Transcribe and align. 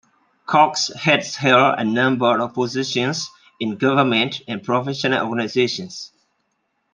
Cox 0.47 0.87
has 0.95 1.35
held 1.35 1.75
a 1.77 1.83
number 1.85 2.39
of 2.39 2.55
positions 2.55 3.29
in 3.59 3.75
government 3.77 4.41
and 4.47 4.63
professional 4.63 5.27
organizations. 5.27 6.11